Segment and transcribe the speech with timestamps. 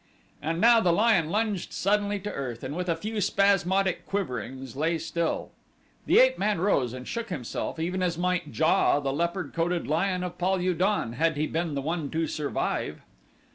[0.41, 4.97] And now the lion lunged suddenly to earth and with a few spasmodic quiverings lay
[4.97, 5.51] still.
[6.07, 10.23] The ape man rose and shook himself, even as might JA, the leopard coated lion
[10.23, 13.01] of Pal ul don, had he been the one to survive.